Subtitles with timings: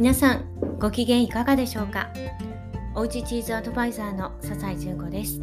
[0.00, 2.08] 皆さんご機嫌いかがでしょうか？
[2.94, 5.40] おうちチーズアドバイザーの笹井純子です。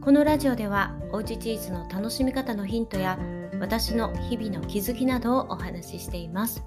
[0.00, 3.18] このラジオではおうちチーズの楽しみ方のヒントや
[3.58, 6.62] 私の日々の気づきなどをお話ししています。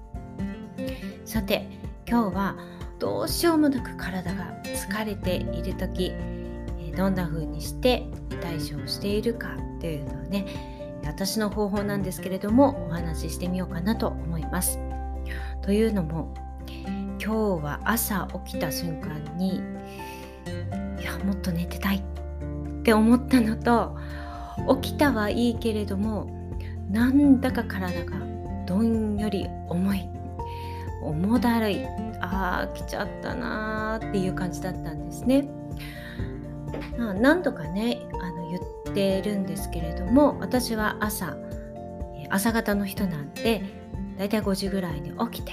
[1.24, 1.66] さて
[2.06, 2.56] 今日は
[2.98, 6.12] どうしようもなく体が疲れている時
[6.98, 8.06] どんな風にして
[8.42, 10.44] 対処をしているかというのをね
[11.06, 14.78] 私の方法なんですけれどもお話ししてみようかなと思います。
[15.62, 16.34] というのも
[17.22, 19.56] 今日は朝起きた瞬間に
[21.00, 23.98] いやもっと寝てたいって思ったのと
[24.80, 26.30] 起きたはいいけれども
[26.90, 28.16] なんだか体が
[28.66, 30.08] どんより重い
[31.02, 31.86] 重だるい
[32.20, 35.48] あー来ちゃったなーっていう感じだったんですね。
[36.98, 41.36] まあ、何度かねあの言ってるんですけれども私は朝
[42.28, 43.62] 朝方の人なんで
[44.18, 45.52] だいたい5時ぐらいに起きて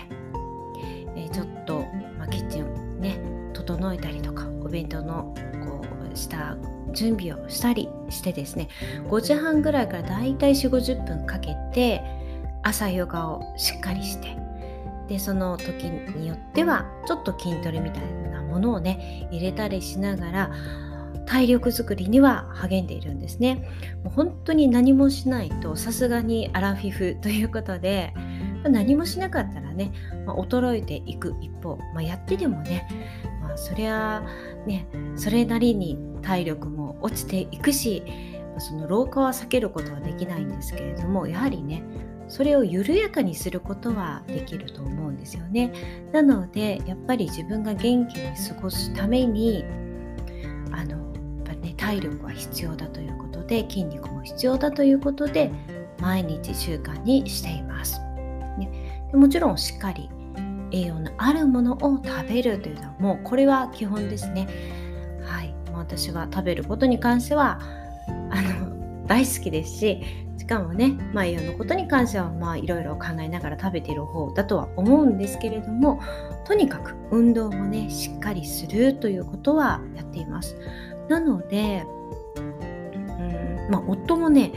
[1.17, 1.79] えちょっと、
[2.17, 2.67] まあ、キッチンを
[2.99, 3.19] ね
[3.53, 6.57] 整えたりとかお弁当のこうした
[6.93, 8.69] 準備をしたりしてですね
[9.09, 12.01] 5時半ぐらいからだいたい4 5 0分かけて
[12.63, 14.37] 朝ヨガをしっかりして
[15.07, 20.51] でその時によってはちょっと筋トレみたいなものをね入れたりしながら
[21.25, 23.55] 体力づくりには励んでいるんですね。
[24.03, 28.13] もう本当に何もしないとさすがにアラフィフということで
[28.69, 29.91] 何もしなかったらね、
[30.25, 32.87] まあ、衰えていく一方、まあ、やってでもね、
[33.41, 34.23] まあ、そりゃ
[34.65, 38.03] ねそれなりに体力も落ちていくし
[38.59, 41.83] その老化は避けることはできないんですけれどもやはりね
[42.27, 45.71] それを緩やかにすることはできると思うんですよね。
[46.11, 49.63] なのでやっぱり自分が元気に過ごすために
[50.71, 55.51] あのやっぱ、ね、体力は必要だということで筋肉も必要だということで
[55.99, 57.66] 毎日習慣にしています。
[59.13, 60.09] もちろんしっかり
[60.71, 64.47] 栄養のあるものを食べるというのはもうこれは基本ですね。
[65.23, 67.59] はい、私は食べることに関しては
[68.29, 68.67] あの
[69.07, 70.03] 大好きですし
[70.37, 75.99] しかもね、まあ、栄養のことに関してはまあいろいろ考えながら食べている方だとは思うんですけれども
[76.45, 80.57] とにかく運動もねしっかりするということはやっています。
[81.07, 81.85] なので、
[82.35, 84.51] うんまあ、夫もね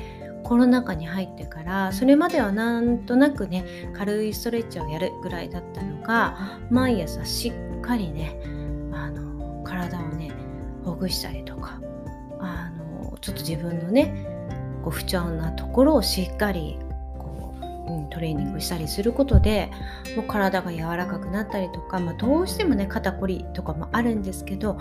[0.50, 8.36] コロナ禍に入ってからそれまではなんとなくね軽いストレッチをやるぐらいだったのが毎朝しっかりね
[8.92, 10.32] あの体をね
[10.84, 11.80] ほぐしたりとか
[12.40, 14.26] あのちょっと自分のね
[14.82, 16.80] こう不調なところをしっかり
[17.16, 17.54] こ
[17.88, 19.70] う、うん、トレーニングしたりすることで
[20.16, 24.80] もう体が柔らかくなったりとか、まあ、どうしてもね肩こりとかもあるんですけど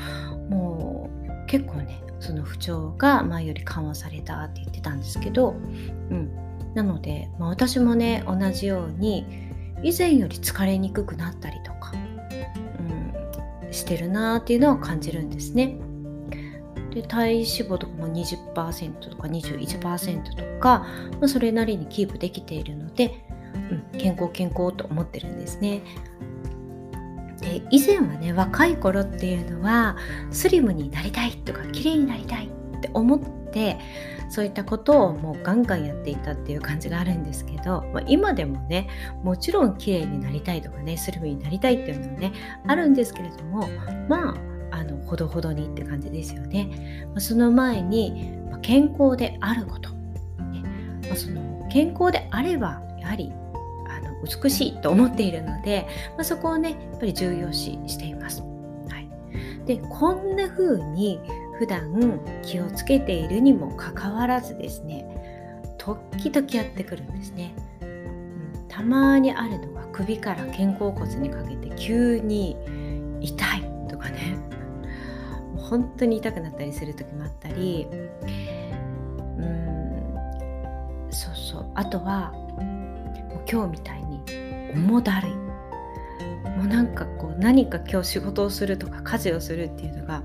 [0.50, 1.19] もう
[1.50, 5.56] 結構ねその不調が前より緩和されたって言ってたんですけど、
[6.12, 6.32] うん、
[6.76, 9.26] なので、まあ、私もね同じように
[9.82, 11.94] 以前より疲れにくくなったりとか、
[13.64, 15.78] うん、してるなっていうのは感じるんですね。
[16.94, 20.86] で体脂肪とかも20%とか21%とか、
[21.20, 23.26] まあ、それなりにキープできているので、
[23.94, 25.82] うん、健康健康と思ってるんですね。
[27.50, 29.98] で以前はね若い頃っていうのは
[30.32, 33.20] スリムになりたいとか綺麗になりたいって思っ
[33.52, 33.80] て
[34.30, 38.88] そういったことをもうガンガンやっていたっていう感じがあるんですけど、まあ、今でもね
[39.24, 42.34] もちろん綺麗になりたいとかねスリムになりたいっていうのはね
[42.68, 43.68] あるんですけれども
[44.08, 44.36] ま
[44.72, 47.08] ああのほどほどにって感じですよね。
[47.16, 50.64] ま、その前に、ま、健康であること、ね
[51.09, 53.34] ま、その健康であればやはり
[54.24, 58.41] 美しいと思っているので、まあ、そこをねやっぱり重要視しています。
[58.41, 58.47] は
[59.00, 59.09] い、
[59.66, 61.19] でこんな風に
[61.57, 65.06] 普段気をつけているにもかかわらずですね
[65.78, 67.53] 時々やってくるんですね。
[67.81, 72.56] うん、たまにあるのが首から肩甲骨にかけて急に
[73.22, 74.38] 痛いとかね
[75.58, 77.96] 本当に痛くなったりする時もあったりう
[79.46, 82.34] んそうそうあとは
[83.52, 83.98] 今日みたい
[84.74, 90.24] 重だるいもうなんかこう何か今日仕事をするとか家事をするっていうのが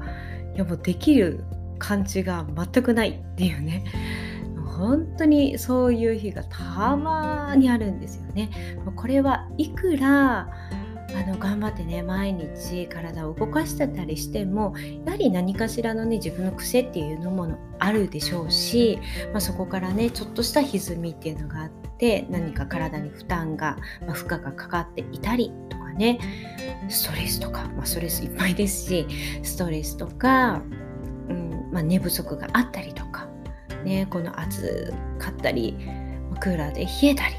[0.55, 1.45] いやもうできる
[1.79, 3.85] 感じが全くないっていうね
[4.77, 8.51] 本当にそういう日がたまにあるんですよね。
[8.97, 10.49] これはいくら
[11.15, 14.75] あの頑張ってね毎日体を動かしてたりしても
[15.05, 18.99] やはり何かしらのね自分の癖っていうのもあるでしょうし、
[19.33, 21.94] まあ、そこからねちょっとした歪みっていうのがあって
[22.31, 26.19] 何か体に負担が、まあ、負荷がかかっていたりとかね
[26.89, 29.07] ストレスとか、まあ、ストレスいっぱいですし
[29.43, 30.63] ストレスとか、
[31.29, 33.29] うんまあ、寝不足があったりとか、
[33.85, 35.77] ね、この暑かったり
[36.41, 37.35] クーラーで冷えたり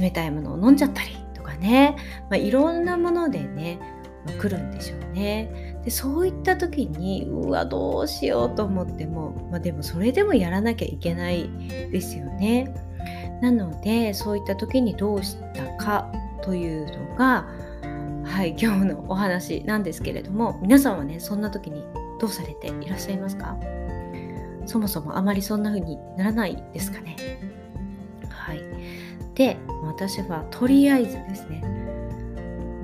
[0.00, 1.96] 冷たいものを飲んじゃったりとかね、
[2.30, 3.78] まあ、いろんなものでね、
[4.26, 5.80] まあ、来るんでしょうね。
[5.84, 11.50] でそういった時にうわどうしようと思っても、まあ、でもそれでもやらなきゃいけない
[11.90, 12.72] ですよね。
[13.42, 16.10] なのでそういった時にどうしたか
[16.42, 17.46] というのが
[18.24, 21.84] はい今日のお話なんですけれども皆さんはねそんな時に
[22.20, 23.58] どうされていらっしゃいますか？
[24.64, 27.16] そもそもあまりそんな風にならないですかね？
[28.28, 28.62] はい。
[29.34, 31.62] で私はとりあえずですね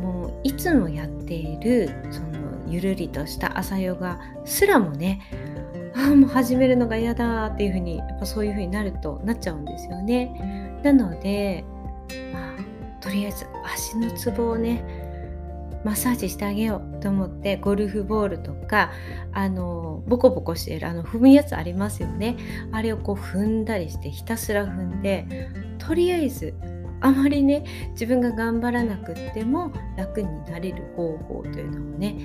[0.02, 2.28] もういつもやっているその
[2.66, 5.20] ゆるりとした朝ヨガすらもね
[5.98, 10.80] ああもう始めるのが嫌だっていう風にやっぱそういう風になるとなっちゃうんですよね。
[10.84, 11.64] なので
[12.32, 14.84] まあとりあえず足のツボをね
[15.84, 18.92] マッサージしてあげようと思ってゴルフボールとか
[19.32, 22.36] あのボコボコしてるあの踏むやつありますよね。
[22.70, 26.54] あれをこう踏んだりしてひたすら踏んでとりあえず
[27.00, 32.16] あまりね自分が頑張らなくっても楽になれる方法というのをね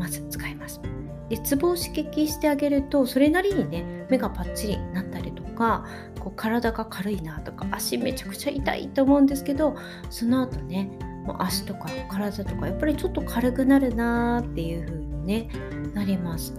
[0.00, 0.80] まず使います。
[1.28, 5.84] でツボを刺激してあげるとそれなりにね目がパッチリになったりとか
[6.18, 9.76] こう体が軽いなとか足めちゃくちゃ痛いと思うんですけど
[10.08, 10.90] その後ね
[11.24, 15.48] もう足とか体とかやっぱりちょっと軽くなるなーっていう風にね
[15.94, 16.54] なります。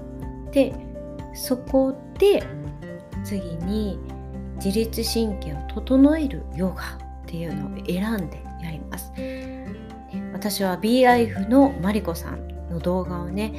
[0.51, 0.73] で
[1.33, 2.43] そこで
[3.23, 3.99] 次に
[4.63, 9.11] 自律神経を整えるヨガっていうのを選んでやります。
[10.33, 12.50] 私は BIF のマリコさん
[12.81, 13.51] 動画をね、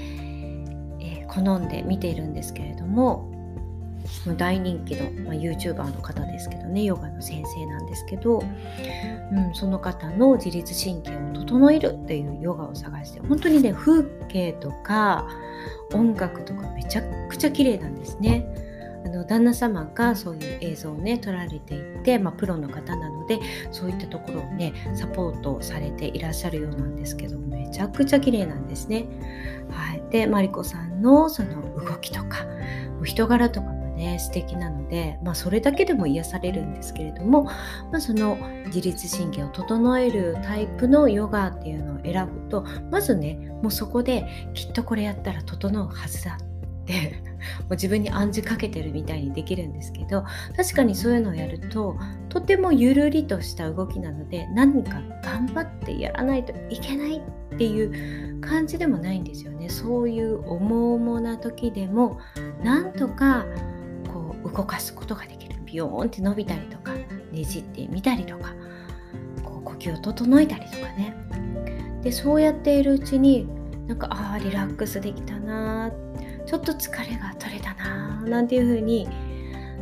[1.00, 3.30] えー、好んで見ているんですけれども
[4.36, 15.28] 大人気の、まあ、YouTuber の方ですけどねヨガの先生なんですけど、うん、その方の自律神経を整えるっていうヨガを探して本当にね風景とか
[15.94, 18.71] 音楽とかめちゃくちゃ綺麗なんですね。
[19.04, 23.40] あの旦那様がそういう映像をね撮られていて、まあ、プロの方なので
[23.70, 29.06] そういったところをねサポートされていらっしゃるようなんですけどめちゃくちゃ綺麗なんですね。
[29.70, 32.46] はい、でマリコさんのその動きとか
[33.04, 37.52] 人柄とかもね素敵なので、まあ、それだけでも癒されるんですけれども、ま
[37.94, 50.24] あ、その自律神経を整えるタイプのヨガっていうのを選ぶとまずねもうそこできっとこれやったら整うはずだってもう自分に暗示かけてるみたいにできるんですけど
[50.56, 51.96] 確かにそういうのをやると
[52.28, 59.68] とてもゆるりとした動きなので何か頑張ってやらないといけないっていう感じでもないんですよね。
[59.68, 62.18] そういう重々な時でも
[62.62, 63.44] なんとか
[64.44, 65.52] 動かすことができる。
[65.72, 68.54] ビヨーンって伸びたりとかねじってみたりとか
[69.42, 71.14] こう呼吸を整えたりとかね。
[72.02, 73.48] でそうやっているうちに
[73.86, 75.90] なんかああリラックスできたな
[76.52, 79.08] ちょっと疲れが取れたななんていう風に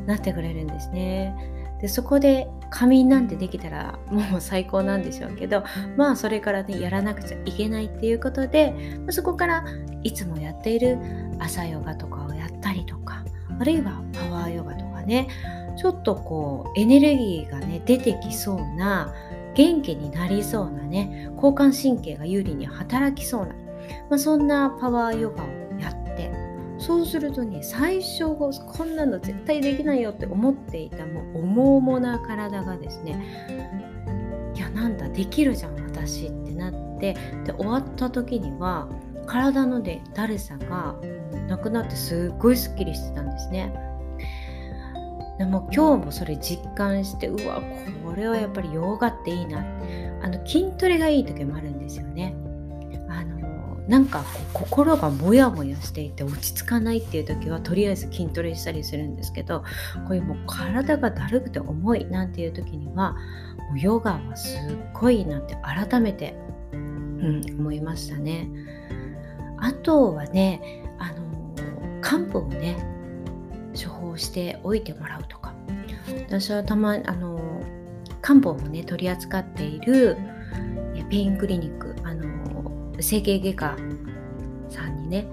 [0.06, 1.34] なってくれるんですね。
[1.80, 5.64] でそこで仮眠なんてできたらもう最高なんでしょうけど
[5.96, 9.64] まあそれからねやらなくちゃいけないっていうことでそこから
[10.04, 10.96] いつもやっている
[11.40, 13.24] 朝ヨガとかをやったりとか
[13.58, 15.26] あるいはパワーヨガとかね
[15.76, 19.12] ちょっとこうエネルギーがね出てきそうな
[19.56, 23.54] 元気になりそうなね交感神経が有利に働きそうな、
[24.08, 25.59] まあ、そんなパワーヨガを
[26.80, 28.50] そうするとね最初こ
[28.84, 33.22] んなの絶対できないよって思っていたもう重々な体がですね
[34.56, 37.14] いやなんだできるじゃん私ってなって
[37.44, 38.88] で終わった時には
[39.26, 40.96] 体のでだるさが
[41.48, 43.72] なくなってすっごいすっきりしてたんですね。
[45.38, 47.62] でも今日もそれ実感してうわ
[48.04, 49.64] これはやっぱりヨガっていいな
[50.22, 52.34] あの筋トレがいい時もあるんですよね。
[53.90, 59.64] なんか心がモヤモヤしていて落ち着かないっていう時はとりあえず筋トレしたりするんですけど
[60.06, 66.36] こういうもう体がだるくて重いなんていう時にはもうヨガはすっごいなって改めて、
[66.72, 68.48] うん、思いましたね。
[69.58, 72.76] あとはねあの漢方をね
[73.74, 75.52] 処方しておいてもらうとか
[76.28, 77.40] 私はたまあの
[78.22, 80.16] 漢方もね取り扱っている
[81.10, 81.89] ペインクリニック
[83.02, 83.76] 整形外科
[84.68, 85.26] さんにね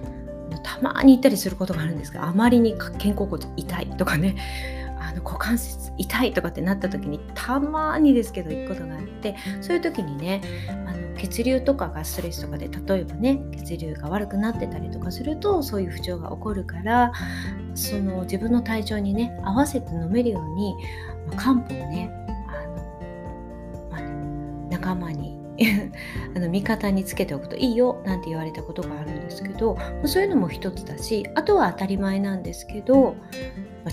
[0.63, 4.35] たまに行ったりすることがあるんですがあまりに肩甲骨痛いとかね
[4.99, 10.41] あの股関節痛いとかってなった時にたまにですけど行くことがあってそういう時にね
[10.85, 17.11] あの血流とかがストレスとかで例えばね血流が悪くなってたりとかするとそういう不調が起こるから
[17.73, 20.75] その自分の体調にね合わせて飲めるように、
[21.29, 22.11] ま、漢方をね
[22.47, 25.26] あの、まあね、仲間に
[26.35, 33.15] あの味方につけておくといいよなんて言われたことがあるんですけどそういうのも一つだしあとは当たり前なんですけど、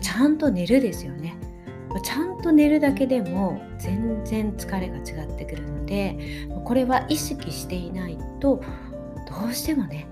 [0.01, 1.37] ちゃんと寝るですよね
[2.03, 6.19] ちゃんと寝るだけでも全然疲れが違ってくるので
[6.65, 8.61] これは意識していないと
[9.41, 10.07] どうしてもね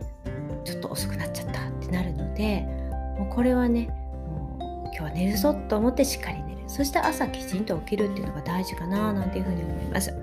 [0.64, 2.60] ちょっと遅くなっちゃったってなるので
[3.18, 10.14] もうこれはねもう今日は寝るぞと思ってしっかり寝るそして朝きちんと起きるっていうのが大事かななんていうふうに思います。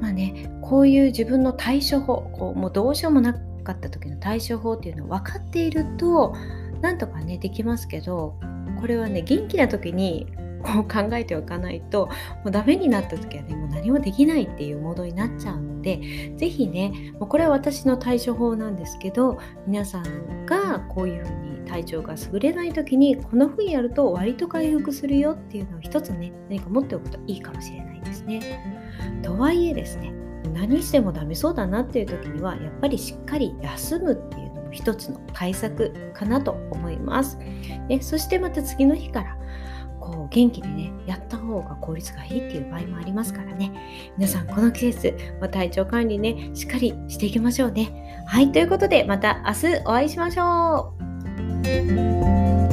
[0.00, 6.34] まあねこういう自分の対処法こうもうどうしようもなかった時の対処法っていうのを分かっていると
[6.80, 8.38] なんとかねできますけど
[8.80, 10.26] これはね元気な時に
[10.64, 12.06] こう考えておかないと
[12.42, 28.73] もうダメになった時はねもう何もできないっていうモードになっちゃうので是非ねもうこれは私の対処法なんですけど皆さんがこういうふうに体調が優れない時にこのふうにやると割と回復するよっていうのを一つね何か持っておくといいかもしれないですね。
[29.22, 30.12] とはいえですね
[30.52, 37.38] 何してもダメそうだなっていう時にはやっぱりしっかり休むっていうのも一つの対策かなと思います。
[37.88, 39.36] でそしてまた次の日から
[40.00, 43.72] こう元気にねやった方が効率がいいっていう場合もありますからね。
[44.16, 48.24] 皆さんこの季節、ま体調管理ねしっかりしていきましょうね。
[48.26, 50.92] はいということでまた明日お会いしましょ
[52.60, 52.63] う。